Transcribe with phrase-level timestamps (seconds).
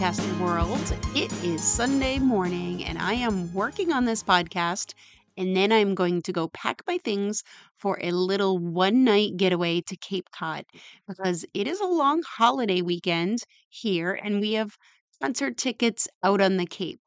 [0.00, 0.96] podcasting world.
[1.14, 4.94] It is Sunday morning, and I am working on this podcast.
[5.36, 7.42] And then I'm going to go pack my things
[7.76, 10.64] for a little one night getaway to Cape Cod
[11.06, 14.74] because it is a long holiday weekend here, and we have
[15.20, 17.00] concert tickets out on the Cape.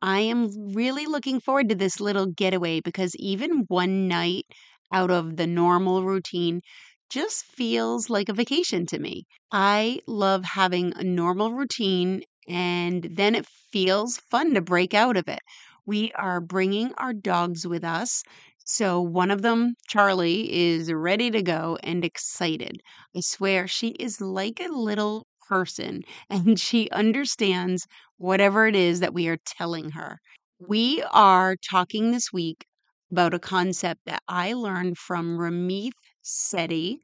[0.00, 4.46] I am really looking forward to this little getaway because even one night
[4.92, 6.62] out of the normal routine
[7.08, 9.26] just feels like a vacation to me.
[9.52, 15.28] I love having a normal routine and then it feels fun to break out of
[15.28, 15.40] it.
[15.86, 18.22] We are bringing our dogs with us.
[18.64, 22.80] So one of them, Charlie, is ready to go and excited.
[23.16, 29.14] I swear she is like a little person and she understands whatever it is that
[29.14, 30.20] we are telling her.
[30.58, 32.66] We are talking this week
[33.10, 35.92] about a concept that I learned from Ramit
[36.24, 36.98] Sethi,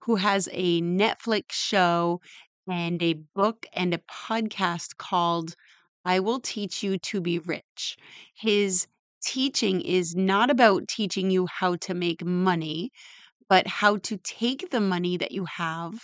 [0.00, 2.20] who has a Netflix show
[2.68, 5.54] and a book and a podcast called
[6.04, 7.96] I Will Teach You to Be Rich.
[8.34, 8.86] His
[9.24, 12.90] teaching is not about teaching you how to make money,
[13.48, 15.94] but how to take the money that you have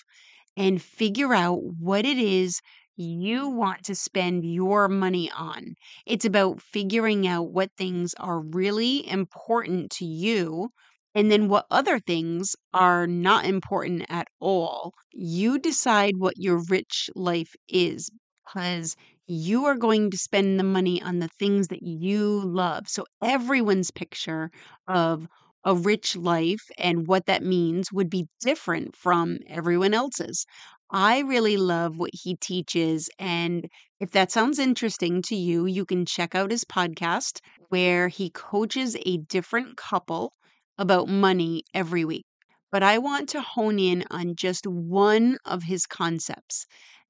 [0.56, 2.60] and figure out what it is
[2.96, 5.74] you want to spend your money on.
[6.06, 10.70] It's about figuring out what things are really important to you
[11.14, 14.92] and then what other things are not important at all.
[15.12, 18.10] You decide what your rich life is
[18.46, 22.88] because you are going to spend the money on the things that you love.
[22.88, 24.50] So everyone's picture
[24.86, 25.26] of
[25.64, 30.46] a rich life and what that means would be different from everyone else's.
[30.90, 33.10] I really love what he teaches.
[33.18, 33.68] And
[34.00, 38.96] if that sounds interesting to you, you can check out his podcast where he coaches
[39.04, 40.32] a different couple
[40.78, 42.24] about money every week.
[42.70, 46.66] But I want to hone in on just one of his concepts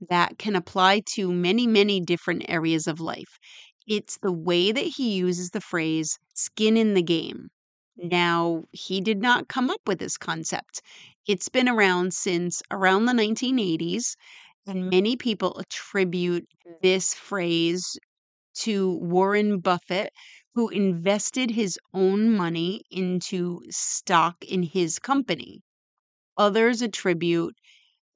[0.08, 3.38] that can apply to many, many different areas of life.
[3.86, 7.48] It's the way that he uses the phrase skin in the game.
[7.96, 10.80] Now, he did not come up with this concept.
[11.26, 14.14] It's been around since around the 1980s,
[14.66, 16.46] and many people attribute
[16.82, 17.98] this phrase
[18.60, 20.12] to Warren Buffett,
[20.58, 25.62] who invested his own money into stock in his company.
[26.36, 27.56] Others attribute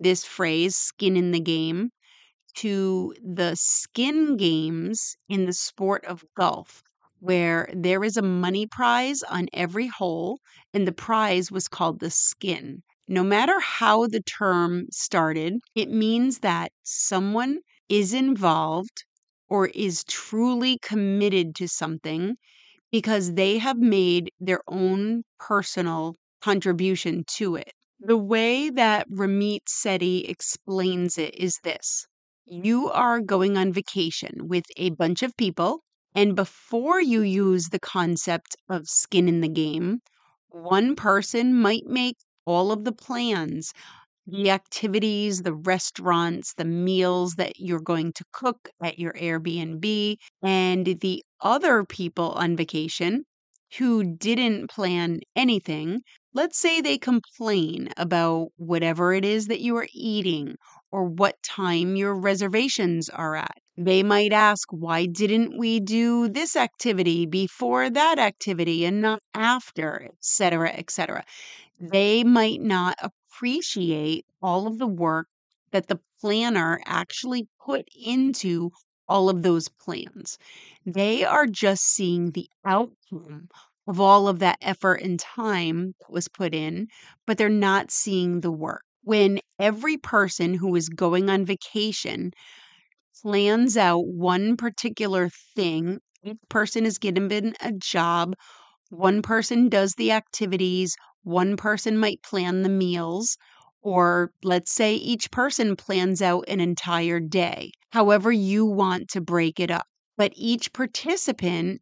[0.00, 1.90] this phrase, skin in the game,
[2.56, 6.82] to the skin games in the sport of golf
[7.20, 10.40] where there is a money prize on every hole,
[10.74, 12.82] and the prize was called the skin.
[13.08, 19.04] No matter how the term started, it means that someone is involved
[19.52, 22.36] or is truly committed to something
[22.92, 27.72] because they have made their own personal contribution to it.
[28.00, 32.06] The way that Ramit Sethi explains it is this
[32.46, 35.80] you are going on vacation with a bunch of people
[36.14, 40.00] and before you use the concept of skin in the game,
[40.50, 43.72] one person might make all of the plans,
[44.26, 50.86] the activities, the restaurants, the meals that you're going to cook at your Airbnb, and
[50.86, 53.24] the other people on vacation
[53.78, 56.02] who didn't plan anything,
[56.34, 60.56] let's say they complain about whatever it is that you are eating
[60.90, 63.56] or what time your reservations are at.
[63.78, 70.10] They might ask, why didn't we do this activity before that activity and not after,
[70.18, 71.24] etc., etc.
[71.80, 72.96] They might not
[73.42, 75.26] appreciate all of the work
[75.72, 78.70] that the planner actually put into
[79.08, 80.38] all of those plans.
[80.86, 83.48] They are just seeing the outcome
[83.88, 86.86] of all of that effort and time that was put in,
[87.26, 88.84] but they're not seeing the work.
[89.02, 92.30] When every person who is going on vacation
[93.22, 95.98] plans out one particular thing.
[96.24, 98.34] Each person is given a job.
[98.90, 100.96] One person does the activities.
[101.22, 103.36] One person might plan the meals.
[103.80, 109.58] Or let's say each person plans out an entire day, however you want to break
[109.58, 109.86] it up.
[110.16, 111.80] But each participant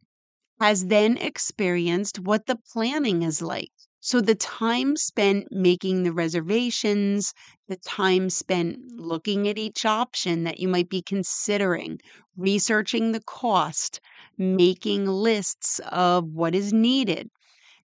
[0.59, 3.71] has then experienced what the planning is like.
[3.99, 7.33] So the time spent making the reservations,
[7.67, 11.99] the time spent looking at each option that you might be considering,
[12.37, 13.99] researching the cost,
[14.37, 17.29] making lists of what is needed.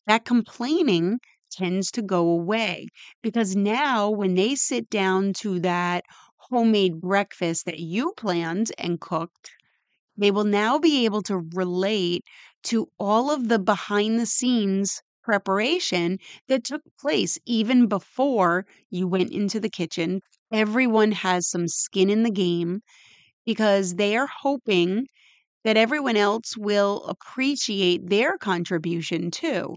[0.07, 1.19] That complaining
[1.55, 2.87] tends to go away
[3.21, 6.05] because now when they sit down to that
[6.37, 9.51] homemade breakfast that you planned and cooked,
[10.17, 12.23] they will now be able to relate
[12.63, 16.17] to all of the behind the scenes preparation
[16.47, 20.21] that took place even before you went into the kitchen.
[20.51, 22.81] Everyone has some skin in the game.
[23.45, 25.07] because they are hoping
[25.63, 29.75] that everyone else will appreciate their contribution too.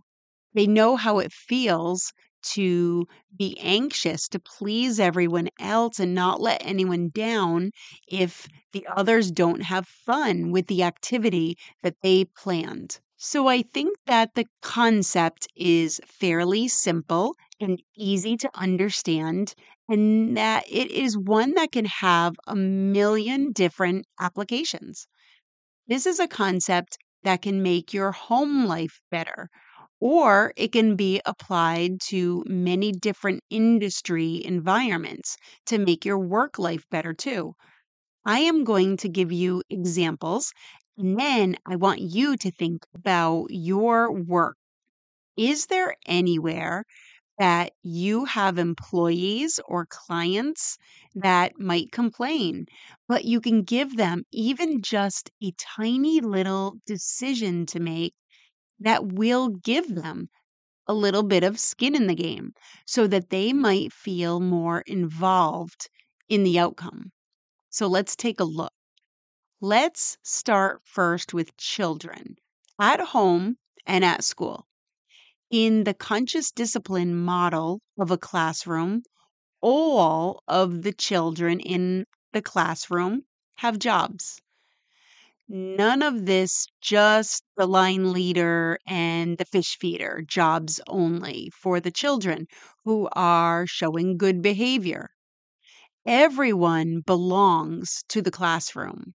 [0.55, 2.12] They know how it feels
[2.55, 3.06] to
[3.37, 7.71] be anxious to please everyone else and not let anyone down
[8.06, 13.00] if the others don't have fun with the activity that they planned.
[13.17, 19.55] So I think that the concept is fairly simple and easy to understand,
[19.89, 25.09] and that it is one that can have a million different applications.
[25.89, 29.50] This is a concept that can make your home life better,
[30.00, 35.37] or it can be applied to many different industry environments
[35.67, 37.55] to make your work life better too.
[38.25, 40.53] I am going to give you examples,
[40.97, 44.56] and then I want you to think about your work.
[45.39, 46.85] Is there anywhere
[47.39, 50.79] that you have employees or clients
[51.15, 52.67] that might complain,
[53.09, 58.15] but you can give them even just a tiny little decision to make
[58.80, 60.28] that will give them
[60.86, 62.54] a little bit of skin in the game
[62.86, 65.88] so that they might feel more involved
[66.28, 67.12] in the outcome.
[67.70, 68.72] So let's take a look.
[69.60, 72.36] Let's start first with children
[72.80, 74.66] at home and at school.
[75.50, 79.02] In the conscious discipline model of a classroom,
[79.60, 83.25] all of the children in the classroom
[83.56, 84.40] have jobs.
[85.49, 91.91] None of this just the line leader and the fish feeder jobs only for the
[91.91, 92.47] children
[92.85, 95.11] who are showing good behavior.
[96.06, 99.15] Everyone belongs to the classroom.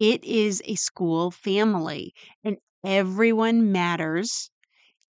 [0.00, 2.14] It is a school family,
[2.44, 4.50] and everyone matters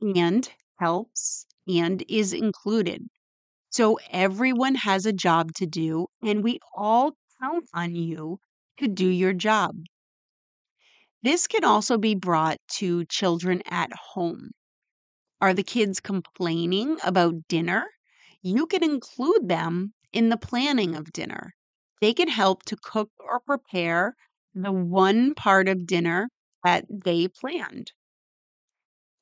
[0.01, 0.49] and
[0.79, 3.07] helps and is included.
[3.71, 8.39] So everyone has a job to do, and we all count on you
[8.79, 9.77] to do your job.
[11.23, 14.51] This can also be brought to children at home.
[15.41, 17.89] Are the kids complaining about dinner?
[18.41, 21.55] You can include them in the planning of dinner.
[22.01, 24.15] They can help to cook or prepare
[24.55, 26.29] the one part of dinner
[26.63, 27.93] that they planned.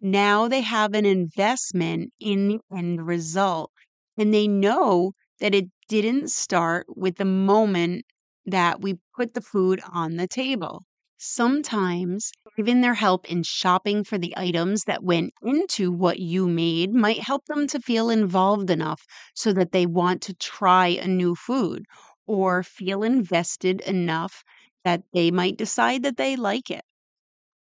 [0.01, 3.71] Now they have an investment in the end result,
[4.17, 8.03] and they know that it didn't start with the moment
[8.45, 10.83] that we put the food on the table.
[11.23, 16.93] Sometimes even their help in shopping for the items that went into what you made
[16.93, 21.33] might help them to feel involved enough so that they want to try a new
[21.33, 21.85] food
[22.27, 24.43] or feel invested enough
[24.83, 26.83] that they might decide that they like it.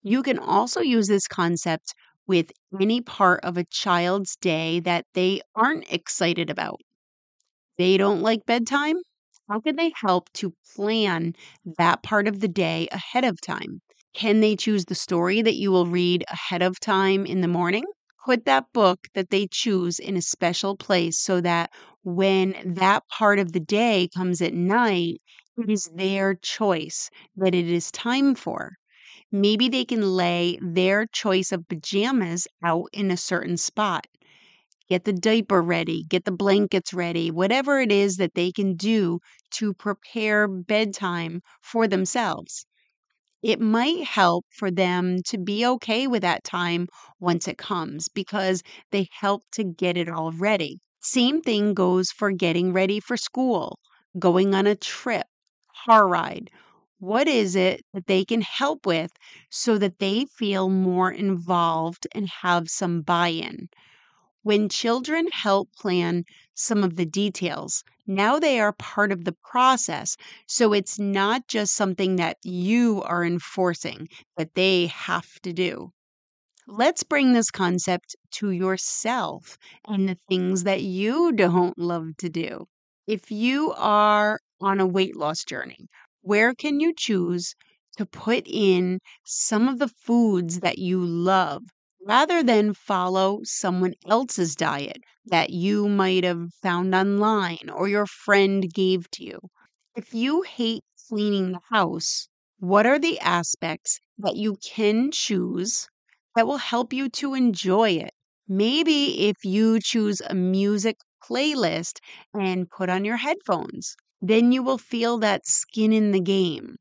[0.03, 1.95] You can also use this concept
[2.27, 6.81] with any part of a child's day that they aren't excited about.
[7.77, 8.97] They don't like bedtime?
[9.51, 11.35] How can they help to plan
[11.77, 13.81] that part of the day ahead of time?
[14.13, 17.83] Can they choose the story that you will read ahead of time in the morning?
[18.25, 21.69] Put that book that they choose in a special place so that
[22.03, 25.21] when that part of the day comes at night,
[25.57, 28.77] it is their choice that it is time for.
[29.33, 34.07] Maybe they can lay their choice of pajamas out in a certain spot
[34.91, 39.19] get the diaper ready, get the blankets ready, whatever it is that they can do
[39.51, 42.65] to prepare bedtime for themselves.
[43.43, 46.87] It might help for them to be okay with that time
[47.19, 50.79] once it comes because they help to get it all ready.
[51.01, 53.79] Same thing goes for getting ready for school,
[54.17, 55.27] going on a trip,
[55.85, 56.49] car ride.
[56.99, 59.11] What is it that they can help with
[59.51, 63.69] so that they feel more involved and have some buy in?
[64.43, 70.17] When children help plan some of the details, now they are part of the process.
[70.47, 74.07] So it's not just something that you are enforcing
[74.37, 75.91] that they have to do.
[76.67, 82.67] Let's bring this concept to yourself and the things that you don't love to do.
[83.05, 85.87] If you are on a weight loss journey,
[86.21, 87.53] where can you choose
[87.97, 91.63] to put in some of the foods that you love
[92.05, 98.73] rather than follow someone else's diet that you might have found online or your friend
[98.73, 99.39] gave to you.
[99.95, 102.27] If you hate cleaning the house,
[102.59, 105.87] what are the aspects that you can choose
[106.35, 108.11] that will help you to enjoy it?
[108.47, 111.99] Maybe if you choose a music playlist
[112.33, 116.75] and put on your headphones, then you will feel that skin in the game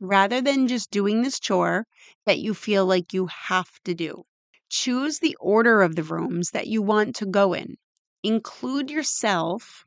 [0.00, 1.86] rather than just doing this chore
[2.26, 4.24] that you feel like you have to do.
[4.72, 7.76] Choose the order of the rooms that you want to go in.
[8.24, 9.84] Include yourself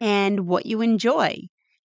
[0.00, 1.48] and what you enjoy.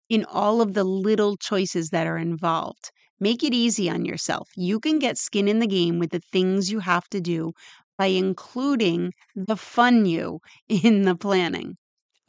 [0.09, 2.91] in all of the little choices that are involved.
[3.19, 4.49] Make it easy on yourself.
[4.55, 7.53] You can get skin in the game with the things you have to do
[7.97, 11.77] by including the fun you in the planning.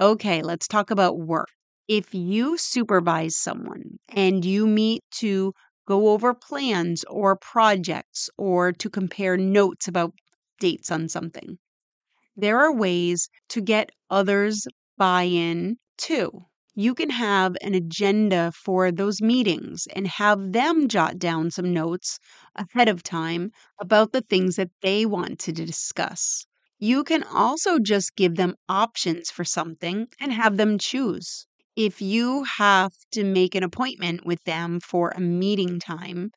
[0.01, 1.49] Okay, let's talk about work.
[1.89, 5.55] If you supervise someone and you meet to
[5.87, 10.15] go over plans or projects or to compare notes about
[10.61, 11.59] dates on something,
[12.37, 14.67] there are ways to get others
[14.99, 16.47] buy in too.
[16.75, 22.19] You can have an agenda for those meetings and have them jot down some notes
[22.55, 26.45] ahead of time about the things that they want to discuss.
[26.79, 31.47] You can also just give them options for something and have them choose.
[31.77, 36.31] If you have to make an appointment with them for a meeting time,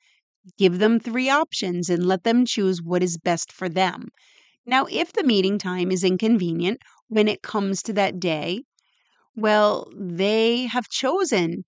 [0.57, 4.09] give them three options and let them choose what is best for them.
[4.65, 8.63] Now, if the meeting time is inconvenient when it comes to that day,
[9.35, 11.65] well, they have chosen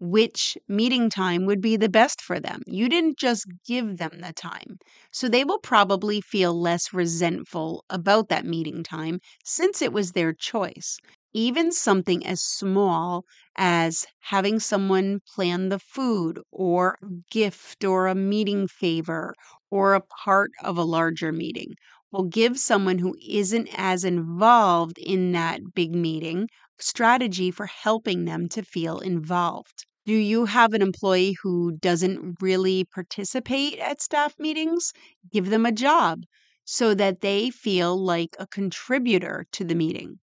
[0.00, 2.62] which meeting time would be the best for them.
[2.66, 4.78] You didn't just give them the time.
[5.12, 10.32] So they will probably feel less resentful about that meeting time since it was their
[10.34, 10.98] choice.
[11.38, 18.14] Even something as small as having someone plan the food or a gift or a
[18.14, 19.34] meeting favor
[19.70, 21.74] or a part of a larger meeting
[22.10, 26.48] will give someone who isn't as involved in that big meeting
[26.80, 29.86] strategy for helping them to feel involved.
[30.06, 34.92] Do you have an employee who doesn't really participate at staff meetings?
[35.30, 36.24] Give them a job
[36.64, 40.18] so that they feel like a contributor to the meeting.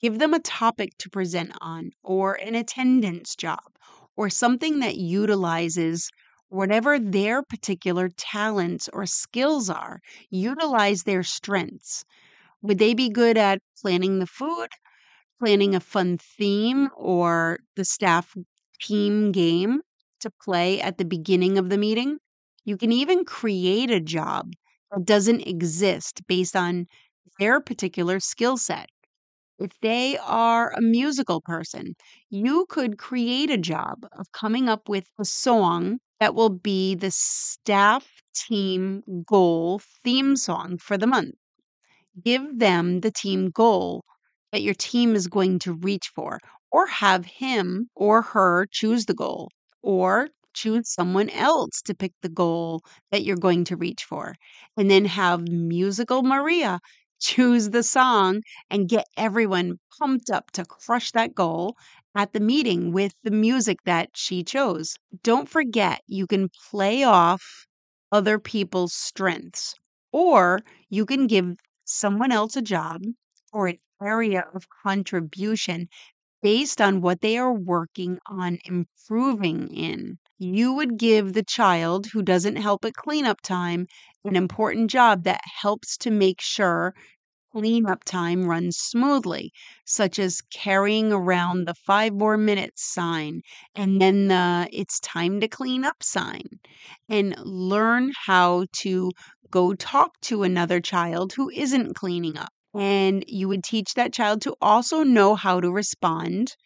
[0.00, 3.76] Give them a topic to present on, or an attendance job,
[4.16, 6.10] or something that utilizes
[6.48, 10.00] whatever their particular talents or skills are.
[10.28, 12.04] Utilize their strengths.
[12.62, 14.70] Would they be good at planning the food?
[15.38, 18.34] planning a fun theme or the staff
[18.80, 19.80] team game
[20.20, 22.18] to play at the beginning of the meeting.
[22.64, 24.52] You can even create a job
[24.92, 26.86] that doesn't exist based on
[27.38, 28.88] their particular skill set.
[29.60, 31.94] If they are a musical person,
[32.30, 37.12] you could create a job of coming up with a song that will be the
[37.12, 41.36] staff team goal theme song for the month.
[42.24, 44.04] Give them the team goal
[44.52, 46.38] that your team is going to reach for,
[46.70, 49.50] or have him or her choose the goal,
[49.82, 54.34] or choose someone else to pick the goal that you're going to reach for.
[54.76, 56.80] And then have Musical Maria
[57.20, 61.76] choose the song and get everyone pumped up to crush that goal
[62.14, 64.96] at the meeting with the music that she chose.
[65.22, 67.66] Don't forget, you can play off
[68.12, 69.74] other people's strengths,
[70.12, 73.02] or you can give someone else a job
[73.52, 75.88] or an area of contribution
[76.42, 80.18] based on what they are working on improving in.
[80.42, 83.86] You would give the child who doesn't help at cleanup time
[84.24, 86.94] an important job that helps to make sure
[87.52, 89.52] cleanup time runs smoothly,
[89.84, 93.42] such as carrying around the five more minutes sign
[93.76, 96.42] and then the it's time to clean up sign,
[97.08, 99.12] and learn how to
[99.50, 102.52] go talk to another child who isn't cleaning up.
[102.74, 106.56] And you would teach that child to also know how to respond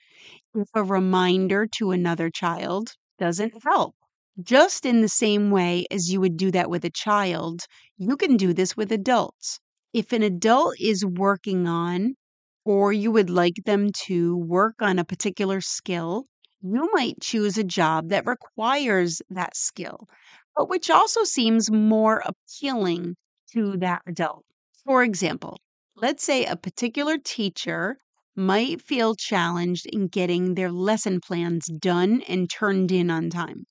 [0.55, 3.95] if a reminder to another child doesn't help.
[4.43, 7.63] Just in the same way as you would do that with a child,
[7.97, 9.61] you can do this with adults.
[9.93, 12.17] If an adult is working on,
[12.65, 16.27] or you would like them to work on a particular skill,
[16.63, 20.09] you might choose a job that requires that skill,
[20.57, 23.17] but which also seems more appealing
[23.53, 24.45] to that adult.
[24.85, 25.59] For example,
[25.97, 27.99] Let's say a particular teacher
[28.37, 33.67] might feel challenged in getting their lesson plans done and turned in on time,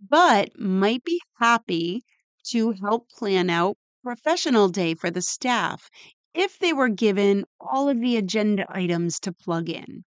[0.00, 2.04] but might be happy
[2.44, 5.90] to help plan out professional day for the staff
[6.34, 10.04] if they were given all of the agenda items to plug in.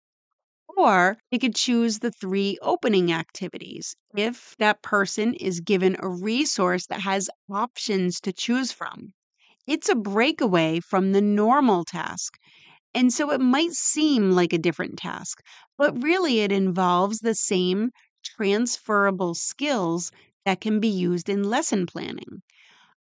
[0.76, 6.86] Or they could choose the three opening activities if that person is given a resource
[6.86, 9.12] that has options to choose from.
[9.66, 12.38] It's a breakaway from the normal task.
[12.94, 15.40] And so it might seem like a different task,
[15.78, 17.90] but really it involves the same
[18.24, 20.10] transferable skills
[20.44, 22.42] that can be used in lesson planning.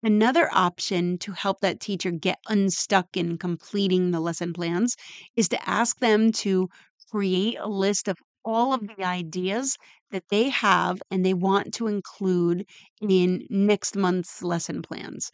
[0.02, 4.96] Another option to help that teacher get unstuck in completing the lesson plans
[5.36, 6.68] is to ask them to
[7.10, 9.76] create a list of all of the ideas
[10.10, 12.64] that they have and they want to include
[13.00, 15.30] in next month's lesson plans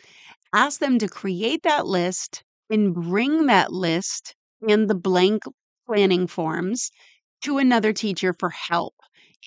[0.53, 4.35] ask them to create that list and bring that list
[4.67, 5.43] and the blank
[5.87, 6.91] planning forms
[7.43, 8.95] to another teacher for help.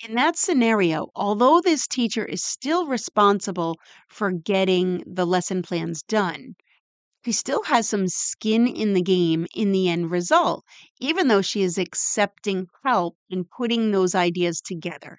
[0.06, 3.78] In that scenario, although this teacher is still responsible
[4.08, 6.54] for getting the lesson plans done,
[7.24, 10.64] she still has some skin in the game in the end result,
[11.00, 15.18] even though she is accepting help and putting those ideas together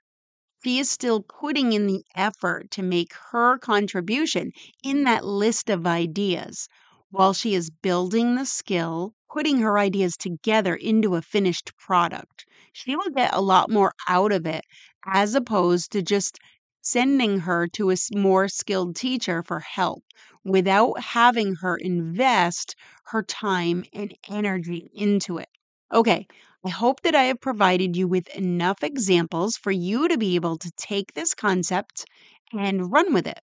[0.63, 4.51] she is still putting in the effort to make her contribution
[4.83, 6.67] in that list of ideas
[7.11, 12.45] while she is building the skill, putting her ideas together into a finished product.
[12.71, 14.63] She will get a lot more out of it
[15.07, 16.37] as opposed to just
[16.81, 20.03] sending her to a more skilled teacher for help
[20.45, 22.75] without having her invest
[23.05, 25.49] her time and energy into it.
[25.91, 26.27] Okay,
[26.63, 30.57] I hope that I have provided you with enough examples for you to be able
[30.59, 32.05] to take this concept
[32.51, 33.39] and run with it.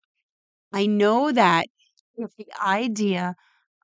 [0.73, 1.67] I know that
[2.17, 3.35] if the idea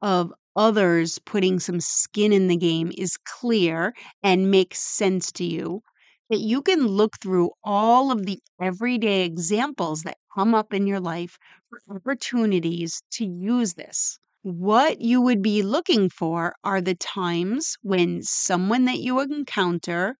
[0.03, 5.83] of others putting some skin in the game is clear and makes sense to you,
[6.31, 11.01] that you can look through all of the everyday examples that come up in your
[11.01, 14.19] life for opportunities to use this.
[14.43, 20.17] What you would be looking for are the times when someone that you encounter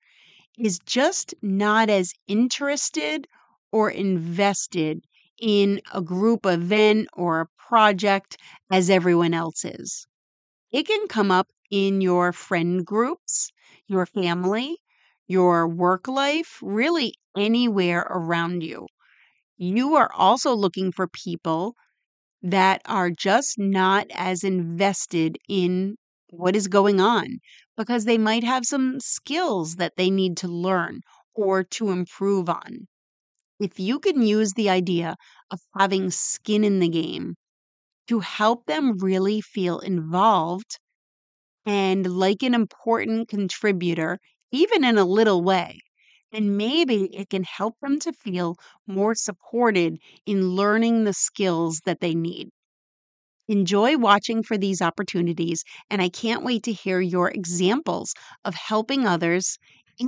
[0.59, 3.27] is just not as interested
[3.73, 5.05] or invested
[5.41, 8.37] in a group event or a project
[8.71, 10.07] as everyone else is.
[10.77, 13.51] It can come up in your friend groups,
[13.89, 14.77] your family,
[15.27, 18.87] your work life, really anywhere around you.
[19.59, 21.75] You are also looking for people
[22.43, 25.97] that are just not as invested in
[26.31, 27.39] what is going on
[27.77, 31.01] because they might have some skills that they need to learn
[31.35, 32.89] or to improve on.
[33.61, 35.17] If you can use the idea
[35.51, 37.37] of having skin in the game
[38.09, 40.79] to help them really feel involved
[41.65, 44.19] and like an important contributor,
[44.53, 45.81] even in a little way,
[46.33, 52.01] then maybe it can help them to feel more supported in learning the skills that
[52.01, 52.49] they need.
[53.49, 58.13] Enjoy watching for these opportunities, and I can't wait to hear your examples
[58.45, 59.57] of helping others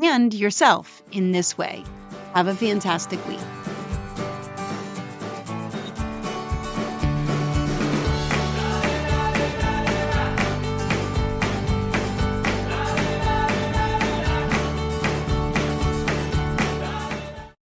[0.02, 1.84] and yourself in this way.
[2.34, 3.38] Have a fantastic week.